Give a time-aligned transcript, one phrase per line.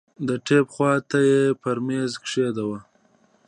[0.27, 2.81] د ټېپ خوا ته يې پر ميز کښېښود.